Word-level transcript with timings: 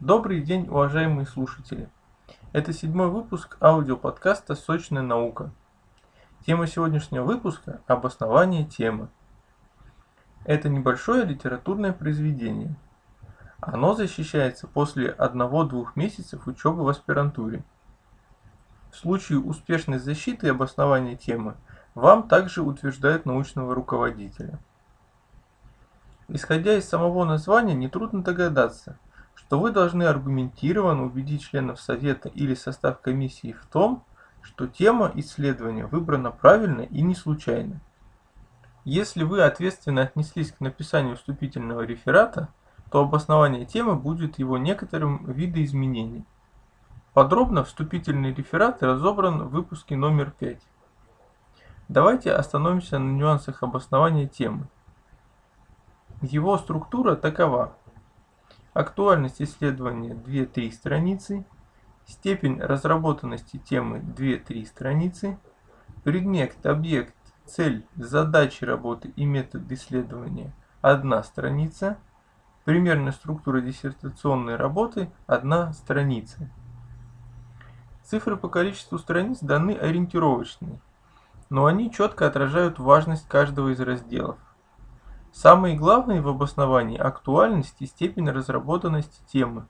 Добрый 0.00 0.40
день, 0.42 0.68
уважаемые 0.68 1.26
слушатели! 1.26 1.90
Это 2.52 2.72
седьмой 2.72 3.08
выпуск 3.08 3.56
аудиоподкаста 3.60 4.54
«Сочная 4.54 5.02
наука». 5.02 5.50
Тема 6.46 6.68
сегодняшнего 6.68 7.24
выпуска– 7.24 7.80
обоснование 7.88 8.64
темы. 8.64 9.08
Это 10.44 10.68
небольшое 10.68 11.24
литературное 11.24 11.92
произведение. 11.92 12.76
Оно 13.58 13.94
защищается 13.94 14.68
после 14.68 15.10
одного-двух 15.10 15.96
месяцев 15.96 16.46
учебы 16.46 16.84
в 16.84 16.88
аспирантуре. 16.88 17.64
В 18.92 18.96
случае 18.96 19.40
успешной 19.40 19.98
защиты 19.98 20.48
обоснования 20.48 21.16
темы 21.16 21.56
вам 21.96 22.28
также 22.28 22.62
утверждают 22.62 23.26
научного 23.26 23.74
руководителя. 23.74 24.60
Исходя 26.28 26.74
из 26.74 26.88
самого 26.88 27.24
названия, 27.24 27.74
нетрудно 27.74 28.22
догадаться– 28.22 28.96
что 29.38 29.60
вы 29.60 29.70
должны 29.70 30.02
аргументированно 30.02 31.04
убедить 31.04 31.42
членов 31.42 31.80
Совета 31.80 32.28
или 32.28 32.54
состав 32.54 33.00
комиссии 33.00 33.52
в 33.52 33.64
том, 33.66 34.04
что 34.42 34.66
тема 34.66 35.12
исследования 35.14 35.86
выбрана 35.86 36.32
правильно 36.32 36.80
и 36.80 37.02
не 37.02 37.14
случайно. 37.14 37.80
Если 38.84 39.22
вы 39.22 39.42
ответственно 39.42 40.02
отнеслись 40.02 40.50
к 40.50 40.60
написанию 40.60 41.16
вступительного 41.16 41.82
реферата, 41.82 42.48
то 42.90 43.00
обоснование 43.00 43.64
темы 43.64 43.94
будет 43.94 44.40
его 44.40 44.58
некоторым 44.58 45.24
видоизменением. 45.30 46.26
Подробно 47.14 47.62
вступительный 47.62 48.34
реферат 48.34 48.82
разобран 48.82 49.44
в 49.44 49.50
выпуске 49.50 49.94
номер 49.94 50.32
5. 50.32 50.60
Давайте 51.88 52.32
остановимся 52.32 52.98
на 52.98 53.12
нюансах 53.12 53.62
обоснования 53.62 54.26
темы. 54.26 54.66
Его 56.22 56.58
структура 56.58 57.14
такова. 57.14 57.77
Актуальность 58.74 59.40
исследования 59.40 60.14
2-3 60.14 60.72
страницы. 60.72 61.44
Степень 62.06 62.60
разработанности 62.60 63.58
темы 63.58 63.98
2-3 63.98 64.66
страницы. 64.66 65.38
Предмет, 66.04 66.64
объект, 66.64 67.14
цель, 67.44 67.86
задачи 67.96 68.64
работы 68.64 69.08
и 69.16 69.24
метод 69.24 69.70
исследования 69.72 70.52
1 70.82 71.24
страница. 71.24 71.98
Примерная 72.64 73.12
структура 73.12 73.60
диссертационной 73.60 74.56
работы 74.56 75.10
1 75.26 75.72
страница. 75.72 76.50
Цифры 78.04 78.36
по 78.36 78.48
количеству 78.48 78.98
страниц 78.98 79.38
даны 79.40 79.72
ориентировочные, 79.72 80.80
но 81.50 81.66
они 81.66 81.92
четко 81.92 82.26
отражают 82.26 82.78
важность 82.78 83.28
каждого 83.28 83.68
из 83.70 83.80
разделов. 83.80 84.38
Самые 85.32 85.76
главные 85.76 86.20
в 86.20 86.28
обосновании– 86.28 86.98
актуальность 86.98 87.76
и 87.80 87.86
степень 87.86 88.30
разработанности 88.30 89.20
темы. 89.26 89.66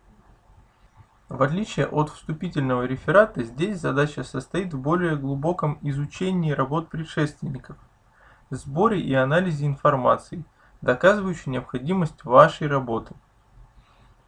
В 1.28 1.42
отличие 1.42 1.86
от 1.86 2.10
вступительного 2.10 2.84
реферата, 2.84 3.42
здесь 3.42 3.80
задача 3.80 4.22
состоит 4.22 4.72
в 4.72 4.80
более 4.80 5.16
глубоком 5.16 5.78
изучении 5.82 6.52
работ 6.52 6.88
предшественников, 6.88 7.76
сборе 8.50 9.00
и 9.00 9.12
анализе 9.12 9.66
информации, 9.66 10.44
доказывающей 10.80 11.52
необходимость 11.52 12.24
вашей 12.24 12.66
работы. 12.66 13.14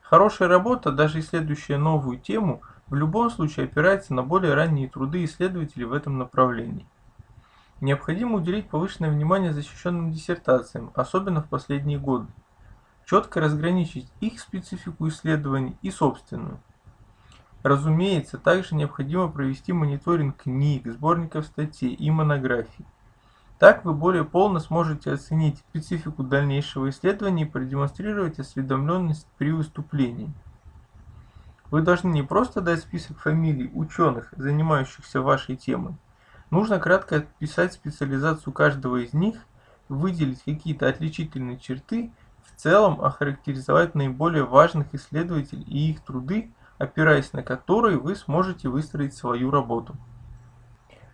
Хорошая 0.03 0.49
работа, 0.49 0.91
даже 0.91 1.21
исследующая 1.21 1.79
новую 1.79 2.19
тему, 2.19 2.61
в 2.89 2.97
любом 2.97 3.31
случае 3.31 3.65
опирается 3.65 4.13
на 4.13 4.23
более 4.23 4.55
ранние 4.55 4.89
труды 4.89 5.25
исследователей 5.25 5.85
в 5.85 5.93
этом 5.93 6.19
направлении. 6.19 6.87
Необходимо 7.81 8.37
уделить 8.37 8.69
повышенное 8.69 9.11
внимание 9.11 9.55
защищенным 9.55 10.13
диссертациям, 10.13 10.91
особенно 10.95 11.43
в 11.43 11.49
последние 11.49 11.99
годы. 11.99 12.27
Четко 13.07 13.41
разграничить 13.41 14.13
их 14.21 14.39
специфику 14.39 15.09
исследований 15.09 15.77
и 15.81 15.91
собственную. 15.91 16.61
Разумеется, 17.63 18.39
также 18.39 18.75
необходимо 18.75 19.29
провести 19.29 19.73
мониторинг 19.73 20.37
книг, 20.43 20.87
сборников 20.87 21.47
статей 21.47 21.95
и 21.95 22.11
монографий. 22.11 22.87
Так 23.59 23.85
вы 23.85 23.93
более 23.93 24.25
полно 24.25 24.59
сможете 24.61 25.13
оценить 25.13 25.59
специфику 25.59 26.23
дальнейшего 26.23 26.89
исследования 26.89 27.45
и 27.45 27.49
продемонстрировать 27.49 28.39
осведомленность 28.39 29.27
при 29.37 29.53
выступлении. 29.53 30.33
Вы 31.71 31.83
должны 31.83 32.09
не 32.09 32.23
просто 32.23 32.61
дать 32.61 32.81
список 32.81 33.19
фамилий 33.19 33.71
ученых, 33.73 34.33
занимающихся 34.37 35.21
вашей 35.21 35.57
темой, 35.57 35.95
Нужно 36.51 36.81
кратко 36.81 37.17
описать 37.17 37.73
специализацию 37.73 38.53
каждого 38.53 38.97
из 38.97 39.13
них, 39.13 39.37
выделить 39.89 40.43
какие-то 40.43 40.89
отличительные 40.89 41.59
черты, 41.59 42.13
в 42.45 42.61
целом 42.61 43.01
охарактеризовать 43.01 43.95
наиболее 43.95 44.45
важных 44.45 44.93
исследователей 44.95 45.63
и 45.63 45.91
их 45.91 46.01
труды, 46.01 46.53
опираясь 46.79 47.33
на 47.33 47.43
которые 47.43 47.99
вы 47.99 48.17
сможете 48.17 48.69
выстроить 48.69 49.15
свою 49.15 49.51
работу. 49.51 49.95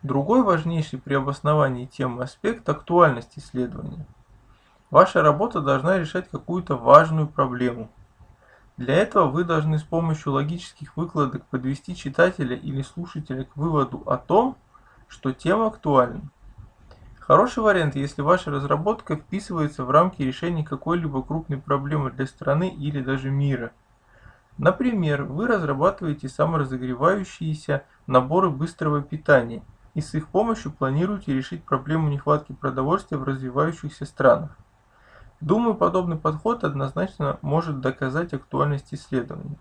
Другой 0.02 0.42
важнейший 0.42 0.98
при 0.98 1.14
обосновании 1.14 1.86
темы 1.86 2.22
аспект– 2.22 2.68
актуальность 2.70 3.38
исследования. 3.38 4.06
Ваша 4.90 5.20
работа 5.20 5.60
должна 5.60 5.98
решать 5.98 6.30
какую-то 6.30 6.76
важную 6.76 7.26
проблему. 7.26 7.90
Для 8.76 8.94
этого 8.94 9.28
вы 9.28 9.42
должны 9.44 9.78
с 9.78 9.82
помощью 9.82 10.32
логических 10.32 10.96
выкладок 10.96 11.44
подвести 11.46 11.96
читателя 11.96 12.54
или 12.54 12.82
слушателя 12.82 13.44
к 13.44 13.56
выводу 13.56 14.02
о 14.06 14.16
том, 14.16 14.56
что 15.08 15.32
тема 15.32 15.66
актуальна. 15.66 16.22
Хороший 17.26 17.62
вариант, 17.62 17.96
если 17.96 18.22
ваша 18.22 18.52
разработка 18.52 19.16
вписывается 19.16 19.84
в 19.84 19.90
рамки 19.90 20.22
решения 20.22 20.64
какой-либо 20.64 21.24
крупной 21.24 21.58
проблемы 21.58 22.12
для 22.12 22.24
страны 22.24 22.68
или 22.68 23.00
даже 23.00 23.30
мира. 23.30 23.72
Например, 24.58 25.24
вы 25.24 25.48
разрабатываете 25.48 26.28
саморазогревающиеся 26.28 27.84
наборы 28.06 28.50
быстрого 28.50 29.02
питания 29.02 29.62
и 29.94 30.00
с 30.00 30.14
их 30.14 30.28
помощью 30.28 30.70
планируете 30.70 31.34
решить 31.34 31.64
проблему 31.64 32.08
нехватки 32.08 32.52
продовольствия 32.52 33.18
в 33.18 33.24
развивающихся 33.24 34.06
странах. 34.06 34.56
Думаю, 35.40 35.74
подобный 35.74 36.16
подход 36.16 36.64
однозначно 36.64 37.38
может 37.42 37.80
доказать 37.80 38.32
актуальность 38.34 38.94
исследования. 38.94 39.58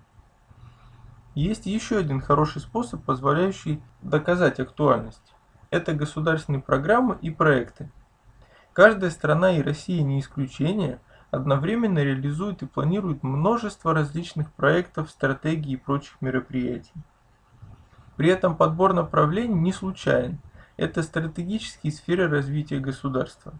Есть 1.33 1.65
еще 1.65 1.97
один 1.97 2.21
хороший 2.21 2.61
способ, 2.61 3.03
позволяющий 3.03 3.83
доказать 4.01 4.59
актуальность 4.59 5.34
это 5.75 5.93
государственные 5.93 6.61
программы 6.61 7.17
и 7.21 7.29
проекты. 7.29 7.91
Каждая 8.73 9.09
страна, 9.09 9.51
и 9.51 9.61
Россия 9.61 10.01
не 10.03 10.19
исключение, 10.19 10.99
одновременно 11.31 11.99
реализует 11.99 12.61
и 12.61 12.65
планирует 12.65 13.23
множество 13.23 13.93
различных 13.93 14.51
проектов, 14.53 15.09
стратегий 15.09 15.73
и 15.73 15.77
прочих 15.77 16.21
мероприятий. 16.21 16.93
При 18.15 18.29
этом 18.29 18.55
подбор 18.55 18.93
направлений 18.93 19.59
не 19.59 19.73
случайен. 19.73 20.39
Это 20.77 21.03
стратегические 21.03 21.91
сферы 21.91 22.29
развития 22.29 22.79
государства. 22.79 23.53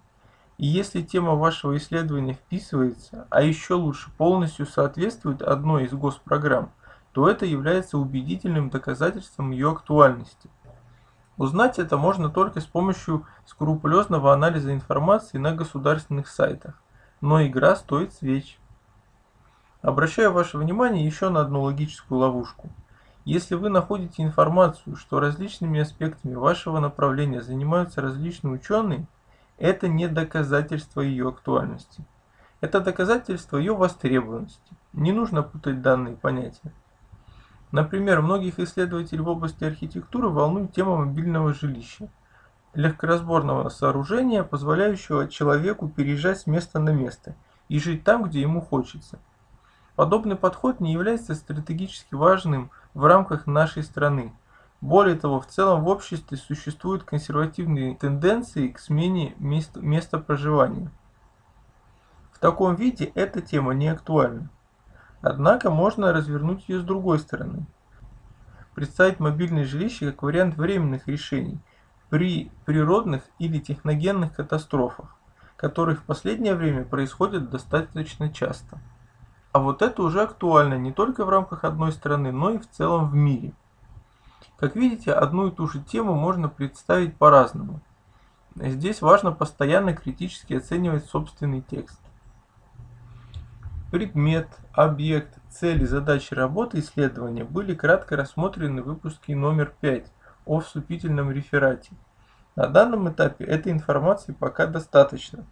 И 0.58 0.66
если 0.68 1.02
тема 1.02 1.36
вашего 1.36 1.76
исследования 1.76 2.34
вписывается, 2.34 3.28
а 3.30 3.42
еще 3.42 3.74
лучше 3.74 4.10
полностью 4.18 4.66
соответствует 4.66 5.42
одной 5.42 5.86
из 5.86 5.92
госпрограмм, 5.92 6.72
то 7.12 7.30
это 7.30 7.46
является 7.46 7.98
убедительным 7.98 8.70
доказательством 8.70 9.52
ее 9.52 9.72
актуальности. 9.72 10.50
Узнать 11.38 11.80
это 11.80 11.98
можно 11.98 12.30
только 12.30 12.62
с 12.62 12.66
помощью 12.66 13.26
скрупулезного 13.46 14.34
анализа 14.34 14.74
информации 14.74 15.38
на 15.38 15.54
государственных 15.54 16.28
сайтах, 16.30 16.80
но 17.20 17.46
игра 17.46 17.76
стоит 17.76 18.14
свеч. 18.14 18.58
Обращаю 19.82 20.32
ваше 20.32 20.58
внимание 20.58 21.06
еще 21.06 21.30
на 21.30 21.42
одну 21.42 21.64
логическую 21.64 22.20
ловушку. 22.20 22.70
Если 23.26 23.56
вы 23.56 23.70
находите 23.70 24.24
информацию, 24.24 24.96
что 24.96 25.20
различными 25.20 25.80
аспектами 25.80 26.36
вашего 26.36 26.80
направления 26.80 27.42
занимаются 27.42 28.02
различные 28.02 28.54
ученые, 28.54 29.08
это 29.58 29.88
не 29.88 30.08
доказательство 30.08 31.02
ее 31.02 31.30
актуальности. 31.30 32.06
Это 32.62 32.80
доказательство 32.80 33.58
ее 33.58 33.76
востребованности. 33.76 34.60
Не 34.94 35.12
нужно 35.12 35.44
путать 35.44 35.82
данные 35.82 36.16
понятия. 36.16 36.72
Например, 37.76 38.22
многих 38.22 38.58
исследователей 38.58 39.22
в 39.22 39.28
области 39.28 39.66
архитектуры 39.66 40.30
волнует 40.30 40.72
тема 40.72 40.96
мобильного 40.96 41.54
жилища, 41.54 42.08
легкоразборного 42.74 43.68
сооружения, 43.68 44.44
позволяющего 44.44 45.28
человеку 45.28 45.90
переезжать 45.90 46.40
с 46.40 46.48
места 46.48 46.80
на 46.80 46.92
место 46.92 47.36
и 47.68 47.78
жить 47.78 48.06
там, 48.06 48.24
где 48.24 48.40
ему 48.40 48.62
хочется. 48.62 49.20
Подобный 49.98 50.38
подход 50.38 50.80
не 50.80 50.94
является 50.94 51.36
стратегически 51.36 52.16
важным 52.16 52.72
в 52.94 53.04
рамках 53.04 53.46
нашей 53.46 53.84
страны. 53.84 54.32
Более 54.80 55.18
того, 55.18 55.42
в 55.42 55.48
целом 55.48 55.84
в 55.84 55.90
обществе 55.90 56.38
существуют 56.38 57.04
консервативные 57.04 57.94
тенденции 57.94 58.70
к 58.70 58.80
смене 58.80 59.36
места, 59.38 59.82
места 59.82 60.18
проживания. 60.18 60.90
В 62.32 62.40
таком 62.40 62.76
виде 62.76 63.12
эта 63.16 63.42
тема 63.42 63.74
не 63.74 63.90
актуальна. 63.90 64.50
Однако 65.28 65.72
можно 65.72 66.14
развернуть 66.14 66.70
ее 66.70 66.82
с 66.82 66.84
другой 66.84 67.18
стороны. 67.18 67.66
Представить 68.76 69.20
мобильное 69.20 69.66
жилище 69.66 70.12
как 70.12 70.22
вариант 70.22 70.56
временных 70.56 71.08
решений 71.08 71.58
при 72.10 72.52
природных 72.66 73.24
или 73.40 73.58
техногенных 73.58 74.36
катастрофах, 74.36 75.16
которые 75.58 75.96
в 75.96 76.04
последнее 76.04 76.54
время 76.54 76.86
происходят 76.86 77.50
достаточно 77.50 78.32
часто. 78.32 78.78
А 79.52 79.58
вот 79.58 79.82
это 79.82 80.04
уже 80.04 80.22
актуально 80.22 80.76
не 80.76 80.92
только 80.92 81.26
в 81.26 81.30
рамках 81.30 81.64
одной 81.64 81.92
страны, 81.92 82.32
но 82.32 82.52
и 82.52 82.60
в 82.60 82.70
целом 82.70 83.10
в 83.10 83.16
мире. 83.16 83.54
Как 84.60 84.76
видите, 84.76 85.12
одну 85.12 85.48
и 85.48 85.52
ту 85.52 85.68
же 85.68 85.82
тему 85.82 86.14
можно 86.14 86.50
представить 86.50 87.18
по-разному. 87.18 87.82
Здесь 88.56 89.02
важно 89.02 89.32
постоянно 89.32 89.96
критически 89.96 90.54
оценивать 90.54 91.06
собственный 91.06 91.62
текст. 91.62 92.00
Предмет, 93.92 94.48
объект, 94.74 95.38
цели, 95.50 95.86
задачи 95.86 96.34
работы 96.34 96.80
исследования 96.80 97.44
были 97.44 97.76
кратко 97.76 98.16
рассмотрены 98.16 98.82
в 98.82 98.86
выпуске 98.86 99.36
номер 99.36 99.74
5 99.80 100.12
о 100.46 100.60
вступительном 100.60 101.32
реферате. 101.32 101.92
На 102.56 102.68
данном 102.68 103.10
этапе 103.10 103.46
этой 103.46 103.72
информации 103.72 104.34
пока 104.34 104.66
достаточно. 104.66 105.46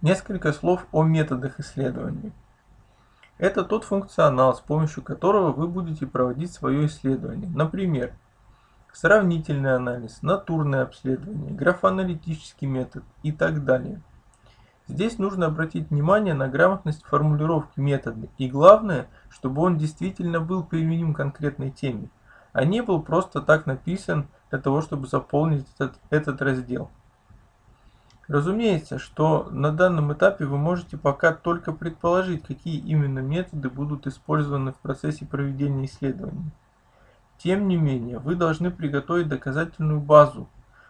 Несколько 0.00 0.52
слов 0.52 0.86
о 0.92 1.02
методах 1.02 1.58
исследования. 1.58 2.32
Это 3.38 3.64
тот 3.64 3.84
функционал, 3.84 4.54
с 4.54 4.60
помощью 4.60 5.02
которого 5.02 5.50
вы 5.50 5.66
будете 5.66 6.06
проводить 6.06 6.52
свое 6.52 6.86
исследование. 6.86 7.50
Например, 7.50 8.14
сравнительный 8.92 9.74
анализ, 9.74 10.22
натурное 10.22 10.82
обследование, 10.82 11.50
графоаналитический 11.50 12.68
метод 12.68 13.02
и 13.24 13.32
так 13.32 13.64
далее. 13.64 14.00
Здесь 14.86 15.18
нужно 15.18 15.46
обратить 15.46 15.90
внимание 15.90 16.34
на 16.34 16.46
грамотность 16.46 17.04
формулировки 17.04 17.80
метода 17.80 18.28
и 18.36 18.48
главное, 18.48 19.06
чтобы 19.30 19.62
он 19.62 19.78
действительно 19.78 20.40
был 20.40 20.62
применим 20.62 21.14
к 21.14 21.16
конкретной 21.16 21.70
теме, 21.70 22.10
а 22.52 22.64
не 22.64 22.82
был 22.82 23.02
просто 23.02 23.40
так 23.40 23.64
написан 23.64 24.28
для 24.50 24.58
того, 24.58 24.82
чтобы 24.82 25.06
заполнить 25.06 25.66
этот, 25.74 25.98
этот 26.10 26.42
раздел. 26.42 26.90
Разумеется, 28.28 28.98
что 28.98 29.48
на 29.50 29.70
данном 29.70 30.12
этапе 30.12 30.44
вы 30.46 30.56
можете 30.56 30.96
пока 30.96 31.32
только 31.32 31.72
предположить, 31.72 32.44
какие 32.44 32.78
именно 32.78 33.18
методы 33.18 33.68
будут 33.68 34.06
использованы 34.06 34.72
в 34.72 34.76
процессе 34.76 35.26
проведения 35.26 35.86
исследований. 35.86 36.50
Тем 37.38 37.68
не 37.68 37.76
менее, 37.76 38.18
вы 38.18 38.34
должны 38.34 38.70
приготовить 38.70 39.28
доказательную 39.28 40.00
базу, 40.00 40.48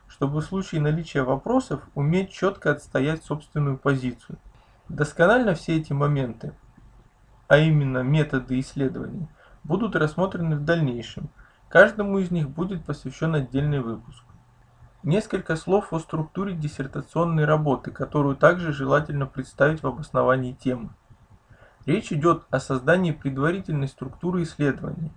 чтобы 0.08 0.40
в 0.40 0.44
случае 0.44 0.80
наличия 0.80 1.22
вопросов 1.22 1.82
уметь 1.94 2.30
четко 2.30 2.70
отстоять 2.70 3.24
собственную 3.24 3.78
позицию. 3.78 4.38
Досконально 4.88 5.54
все 5.54 5.76
эти 5.76 5.92
моменты, 5.92 6.52
а 7.48 7.58
именно 7.58 8.02
методы 8.02 8.60
исследований, 8.60 9.26
будут 9.64 9.96
рассмотрены 9.96 10.56
в 10.56 10.64
дальнейшем. 10.64 11.28
Каждому 11.68 12.18
из 12.18 12.30
них 12.30 12.48
будет 12.50 12.84
посвящен 12.84 13.34
отдельный 13.34 13.80
выпуск. 13.80 14.22
Несколько 15.02 15.56
слов 15.56 15.92
о 15.92 15.98
структуре 15.98 16.54
диссертационной 16.54 17.44
работы, 17.44 17.90
которую 17.90 18.36
также 18.36 18.72
желательно 18.72 19.26
представить 19.26 19.82
в 19.82 19.86
обосновании 19.86 20.52
темы. 20.52 20.90
Речь 21.84 22.12
идет 22.12 22.44
о 22.50 22.60
создании 22.60 23.12
предварительной 23.12 23.88
структуры 23.88 24.42
исследований, 24.44 25.12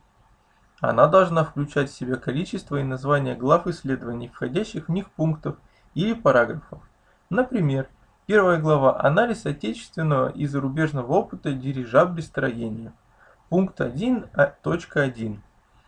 она 0.79 1.07
должна 1.07 1.43
включать 1.43 1.89
в 1.89 1.95
себя 1.95 2.17
количество 2.17 2.75
и 2.75 2.83
название 2.83 3.35
глав 3.35 3.65
исследований, 3.67 4.29
входящих 4.29 4.87
в 4.87 4.91
них 4.91 5.09
пунктов 5.09 5.55
или 5.95 6.13
параграфов. 6.13 6.81
Например, 7.29 7.87
первая 8.27 8.59
глава 8.59 9.01
«Анализ 9.01 9.45
отечественного 9.45 10.29
и 10.29 10.45
зарубежного 10.45 11.11
опыта 11.13 11.51
дирижаблестроения». 11.53 12.93
Пункт 13.49 13.79
1.1. 13.79 15.39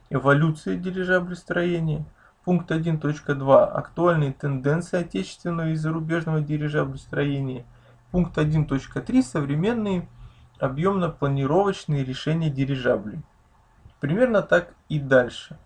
Эволюция 0.10 0.76
дирижаблестроения. 0.76 2.06
Пункт 2.44 2.72
1.2. 2.72 3.66
Актуальные 3.66 4.34
тенденции 4.34 5.02
отечественного 5.02 5.70
и 5.70 5.76
зарубежного 5.76 6.42
дирижаблестроения. 6.42 7.66
Пункт 8.12 8.38
1.3. 8.38 9.22
Современные 9.22 10.08
объемно-планировочные 10.58 12.04
решения 12.04 12.50
дирижаблей. 12.50 13.20
Примерно 14.00 14.42
так 14.42 14.74
и 14.88 15.00
дальше. 15.00 15.58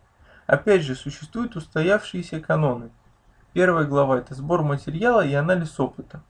Опять 0.48 0.82
же, 0.82 0.96
существуют 0.96 1.56
устоявшиеся 1.56 2.40
каноны. 2.40 2.90
Первая 3.54 3.86
глава– 3.86 4.18
это 4.20 4.34
сбор 4.34 4.64
материала 4.64 5.26
и 5.26 5.34
анализ 5.34 5.80
опыта. 5.80 6.22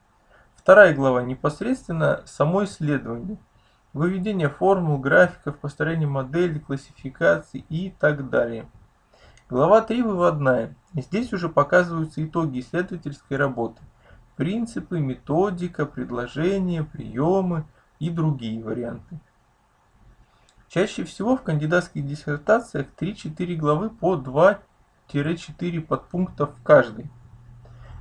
Вторая 0.56 0.94
глава– 0.94 1.22
непосредственно 1.24 2.22
само 2.26 2.64
исследование. 2.64 3.38
Выведение 3.94 4.48
формул, 4.48 4.98
графиков, 4.98 5.58
построение 5.58 6.08
моделей, 6.08 6.60
классификации 6.60 7.64
и 7.68 7.94
так 7.98 8.28
далее. 8.28 8.66
Глава 9.48 9.80
3 9.82 10.02
выводная. 10.02 10.74
Здесь 10.94 11.32
уже 11.32 11.48
показываются 11.48 12.24
итоги 12.24 12.60
исследовательской 12.60 13.36
работы. 13.36 13.80
Принципы, 14.36 14.98
методика, 14.98 15.86
предложения, 15.86 16.82
приемы 16.82 17.64
и 17.98 18.10
другие 18.10 18.62
варианты. 18.62 19.20
Чаще 20.74 21.04
всего 21.04 21.36
в 21.36 21.42
кандидатских 21.42 22.04
диссертациях 22.04 22.88
3-4 22.98 23.54
главы 23.54 23.90
по 23.90 24.16
2-4 24.16 25.80
подпунктов 25.80 26.50
в 26.58 26.62
каждой. 26.64 27.08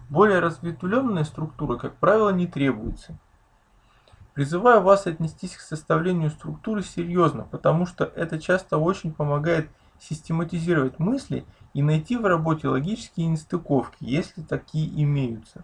Более 0.09 0.39
разветвленная 0.39 1.23
структура, 1.23 1.77
как 1.77 1.93
правило, 1.97 2.31
не 2.31 2.47
требуется. 2.47 3.15
Призываю 4.33 4.81
вас 4.81 5.05
отнестись 5.05 5.55
к 5.55 5.59
составлению 5.59 6.31
структуры 6.31 6.81
серьезно, 6.81 7.43
потому 7.43 7.85
что 7.85 8.05
это 8.05 8.41
часто 8.41 8.79
очень 8.79 9.13
помогает 9.13 9.69
систематизировать 9.99 10.97
мысли 10.97 11.45
и 11.75 11.83
найти 11.83 12.17
в 12.17 12.25
работе 12.25 12.69
логические 12.69 13.27
нестыковки, 13.27 13.97
если 13.99 14.41
такие 14.41 14.89
имеются. 15.03 15.63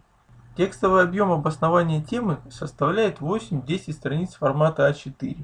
Текстовый 0.55 1.01
объем 1.01 1.31
обоснования 1.31 2.03
темы 2.03 2.38
составляет 2.51 3.17
8-10 3.17 3.94
страниц 3.94 4.35
формата 4.35 4.88
А4. 4.88 5.44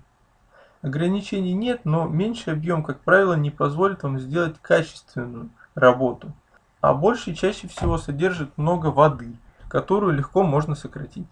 Ограничений 0.85 1.53
нет, 1.53 1.81
но 1.83 2.07
меньший 2.07 2.53
объем, 2.53 2.83
как 2.83 2.99
правило, 2.99 3.33
не 3.33 3.49
позволит 3.49 4.03
вам 4.03 4.19
сделать 4.19 4.57
качественную 4.61 5.49
работу, 5.73 6.31
а 6.79 6.93
больше 6.93 7.33
чаще 7.33 7.67
всего 7.67 7.97
содержит 7.97 8.55
много 8.55 8.91
воды, 8.91 9.35
которую 9.67 10.13
легко 10.13 10.43
можно 10.43 10.75
сократить. 10.75 11.25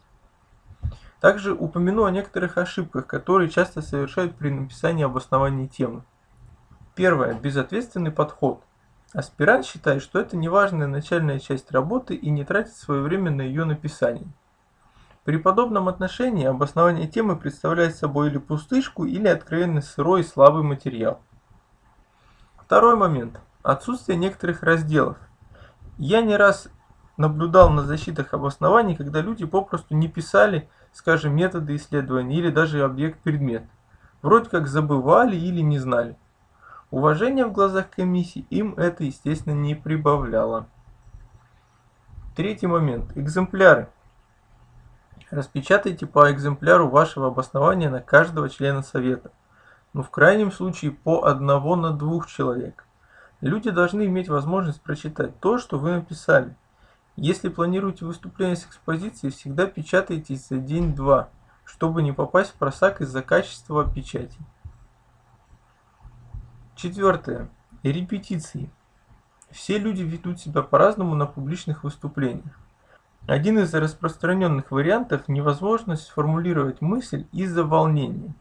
Также 1.19 1.53
упомяну 1.53 2.05
о 2.05 2.09
некоторых 2.09 2.57
ошибках, 2.57 3.05
которые 3.05 3.47
часто 3.47 3.83
совершают 3.83 4.35
при 4.35 4.49
написании 4.49 5.05
обоснования 5.05 5.67
темы. 5.67 6.01
Первое. 6.95 7.35
Безответственный 7.35 8.11
подход. 8.11 8.63
Аспирант 9.13 9.67
считает, 9.67 10.01
что 10.01 10.19
это 10.19 10.35
неважная 10.35 10.87
начальная 10.87 11.37
часть 11.37 11.71
работы 11.71 12.15
и 12.15 12.31
не 12.31 12.43
тратит 12.43 12.73
свое 12.73 13.03
время 13.03 13.29
на 13.29 13.43
ее 13.43 13.65
написание. 13.65 14.25
При 15.23 15.37
подобном 15.37 15.87
отношении 15.87 16.45
обоснование 16.45 17.07
темы 17.07 17.37
представляет 17.37 17.95
собой 17.95 18.27
или 18.27 18.39
пустышку, 18.39 19.05
или 19.05 19.27
откровенно 19.27 19.81
сырой 19.81 20.21
и 20.21 20.25
слабый 20.25 20.63
материал. 20.63 21.21
Второй 22.57 22.97
момент. 22.97 23.39
Отсутствие 23.61 24.17
некоторых 24.17 24.63
разделов. 24.63 25.17
Я 25.97 26.21
не 26.21 26.35
раз 26.35 26.67
наблюдал 27.15 27.69
на 27.69 27.83
защитах 27.83 28.33
обоснований, 28.33 28.95
когда 28.95 29.21
люди 29.21 29.45
попросту 29.45 29.95
не 29.95 30.09
писали, 30.09 30.69
скажем, 30.91 31.33
методы 31.35 31.77
исследования 31.77 32.37
или 32.37 32.49
даже 32.49 32.83
объект-предмет. 32.83 33.63
Вроде 34.21 34.49
как 34.49 34.67
забывали 34.67 35.37
или 35.37 35.61
не 35.61 35.79
знали. 35.79 36.17
Уважение 36.91 37.45
в 37.45 37.53
глазах 37.53 37.89
комиссии 37.89 38.45
им 38.49 38.73
это, 38.75 39.05
естественно, 39.05 39.53
не 39.53 39.75
прибавляло. 39.75 40.67
Третий 42.35 42.67
момент. 42.67 43.15
Экземпляры. 43.15 43.87
Распечатайте 45.33 46.05
по 46.05 46.31
экземпляру 46.31 46.89
вашего 46.89 47.29
обоснования 47.29 47.89
на 47.89 48.01
каждого 48.01 48.51
члена 48.51 48.83
совета, 48.83 49.31
но 49.91 50.03
в 50.03 50.11
крайнем 50.11 50.51
случае 50.51 50.91
по 50.91 51.25
одного 51.25 51.75
на 51.75 51.89
двух 51.89 52.27
человек. 52.27 52.85
Люди 53.41 53.71
должны 53.71 54.05
иметь 54.05 54.29
возможность 54.29 54.83
прочитать 54.83 55.39
то, 55.39 55.57
что 55.57 55.79
вы 55.79 55.93
написали. 55.93 56.55
Если 57.15 57.49
планируете 57.49 58.05
выступление 58.05 58.55
с 58.55 58.67
экспозицией, 58.67 59.33
всегда 59.33 59.65
печатайтесь 59.65 60.49
за 60.49 60.59
день-два, 60.59 61.29
чтобы 61.65 62.03
не 62.03 62.11
попасть 62.11 62.51
в 62.51 62.59
просак 62.59 63.01
из-за 63.01 63.23
качества 63.23 63.91
печати. 63.91 64.37
Четвертое. 66.75 67.49
Репетиции. 67.81 68.69
Все 69.49 69.79
люди 69.79 70.03
ведут 70.03 70.39
себя 70.39 70.61
по-разному 70.61 71.15
на 71.15 71.25
публичных 71.25 71.83
выступлениях. 71.83 72.62
Один 73.25 73.57
из 73.57 73.73
распространенных 73.73 74.69
вариантов– 74.71 75.25
невозможность 75.29 76.07
сформулировать 76.07 76.81
мысль 76.81 77.25
из-за 77.31 77.63
волнения. 77.63 78.33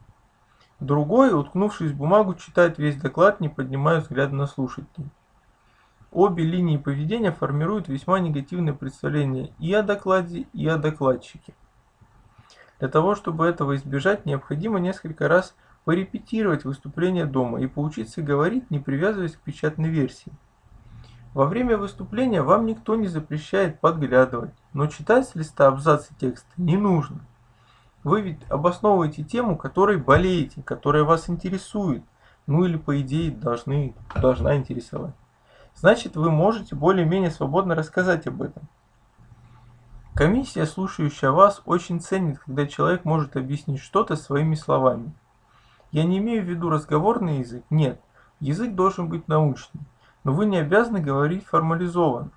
Другой, 0.81 1.33
уткнувшись 1.33 1.93
в 1.93 1.97
бумагу, 1.97 2.35
читает 2.35 2.79
весь 2.79 2.97
доклад, 2.97 3.39
не 3.39 3.49
поднимая 3.49 4.01
взгляда 4.01 4.35
на 4.35 4.49
слушателей. 4.49 5.09
Обе 6.11 6.43
линии 6.43 6.79
поведения 6.79 7.31
формируют 7.31 7.87
весьма 7.87 8.19
негативное 8.19 8.75
представление 8.75 9.53
и 9.61 9.73
о 9.73 9.85
докладе, 9.85 10.47
и 10.53 10.67
о 10.67 10.79
докладчике. 10.79 11.55
Для 12.81 12.89
того, 12.89 13.15
чтобы 13.15 13.47
этого 13.47 13.77
избежать, 13.77 14.27
необходимо 14.27 14.81
несколько 14.81 15.29
раз 15.29 15.55
порепетировать 15.85 16.65
выступление 16.65 17.25
дома 17.25 17.61
и 17.61 17.69
поучиться 17.69 18.21
говорить, 18.21 18.69
не 18.69 18.81
привязываясь 18.81 19.37
к 19.37 19.41
печатной 19.41 19.91
версии. 19.91 20.33
Во 21.35 21.47
время 21.47 21.79
выступления 21.79 22.43
вам 22.43 22.67
никто 22.67 22.97
не 22.97 23.07
запрещает 23.07 23.79
подглядывать, 23.79 24.53
но 24.73 24.87
читать 24.87 25.29
с 25.29 25.35
листа 25.35 25.69
абзацы 25.69 26.15
текста 26.19 26.51
не 26.57 26.77
нужно. 26.77 27.21
Вы 28.05 28.23
ведь 28.23 28.41
обосновываете 28.49 29.23
тему, 29.23 29.57
которой 29.57 29.97
болеете, 29.97 30.63
которая 30.63 31.05
вас 31.05 31.29
интересует, 31.31 32.05
ну 32.47 32.65
или 32.65 32.77
по 32.77 33.01
идее 33.01 33.31
должны, 33.31 33.95
должна 34.15 34.57
интересовать. 34.57 35.15
Значит, 35.75 36.17
вы 36.17 36.31
можете 36.31 36.75
более-менее 36.75 37.31
свободно 37.31 37.75
рассказать 37.75 38.27
об 38.27 38.43
этом. 38.43 38.69
Комиссия, 40.15 40.67
слушающая 40.67 41.31
вас, 41.31 41.63
очень 41.65 42.01
ценит, 42.01 42.39
когда 42.41 42.67
человек 42.67 43.05
может 43.05 43.37
объяснить 43.37 43.81
что-то 43.81 44.17
своими 44.17 44.55
словами. 44.55 45.15
Я 45.91 46.05
не 46.05 46.19
имею 46.19 46.45
в 46.45 46.49
виду 46.49 46.69
разговорный 46.69 47.39
язык, 47.39 47.65
нет, 47.71 48.01
язык 48.41 48.75
должен 48.75 49.09
быть 49.09 49.29
научный, 49.29 49.81
но 50.25 50.33
вы 50.33 50.47
не 50.47 50.59
обязаны 50.59 51.01
говорить 51.01 51.47
формализованно. 51.47 52.31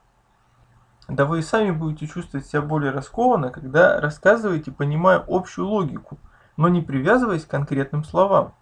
Да 1.08 1.26
вы 1.26 1.40
и 1.40 1.44
сами 1.44 1.72
будете 1.72 2.08
чувствовать 2.08 2.48
себя 2.48 2.62
более 2.62 2.92
раскованно, 2.92 3.52
когда 3.52 4.00
рассказываете, 4.00 4.72
понимая 4.72 5.24
общую 5.28 5.68
логику, 5.68 6.18
но 6.58 6.68
не 6.68 6.82
привязываясь 6.82 7.46
к 7.46 7.50
конкретным 7.50 8.04
словам. 8.04 8.54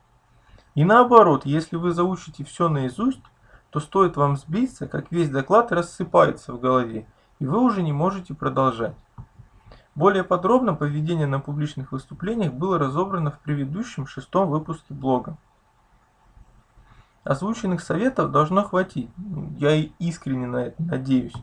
И 0.75 0.83
наоборот, 0.83 1.45
если 1.45 1.77
вы 1.77 1.91
заучите 1.93 2.43
все 2.43 2.67
наизусть, 2.67 3.21
то 3.69 3.79
стоит 3.79 4.17
вам 4.17 4.37
сбиться, 4.37 4.87
как 4.87 5.11
весь 5.11 5.29
доклад 5.29 5.71
рассыпается 5.71 6.53
в 6.53 6.59
голове, 6.59 7.07
и 7.39 7.45
вы 7.45 7.59
уже 7.59 7.81
не 7.81 7.93
можете 7.93 8.33
продолжать. 8.33 8.95
Более 9.95 10.23
подробно 10.23 10.73
поведение 10.73 11.27
на 11.27 11.39
публичных 11.39 11.91
выступлениях 11.91 12.53
было 12.53 12.79
разобрано 12.79 13.31
в 13.31 13.39
предыдущем 13.39 14.07
шестом 14.07 14.49
выпуске 14.49 14.93
блога. 14.93 15.37
Озвученных 17.23 17.81
советов 17.81 18.31
должно 18.31 18.63
хватить, 18.63 19.09
я 19.57 19.75
искренне 19.75 20.47
на 20.47 20.57
это 20.57 20.83
надеюсь, 20.83 21.35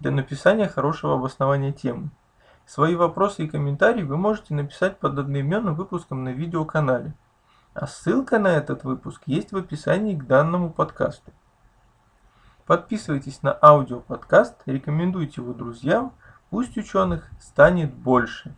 для 0.00 0.10
написания 0.10 0.68
хорошего 0.68 1.14
обоснования 1.14 1.72
темы. 1.72 2.10
Свои 2.66 2.96
вопросы 2.96 3.44
и 3.44 3.48
комментарии 3.48 4.02
вы 4.02 4.16
можете 4.16 4.54
написать 4.54 4.98
под 4.98 5.18
одноименным 5.18 5.74
выпуском 5.74 6.24
на 6.24 6.30
видеоканале. 6.30 7.14
А 7.74 7.86
ссылка 7.86 8.38
на 8.38 8.48
этот 8.48 8.84
выпуск 8.84 9.22
есть 9.26 9.52
в 9.52 9.56
описании 9.56 10.16
к 10.16 10.26
данному 10.26 10.70
подкасту. 10.70 11.32
Подписывайтесь 12.66 13.42
на 13.42 13.56
аудиоподкаст, 13.62 14.62
рекомендуйте 14.66 15.40
его 15.40 15.52
друзьям, 15.52 16.12
пусть 16.50 16.76
ученых 16.76 17.30
станет 17.40 17.94
больше. 17.94 18.54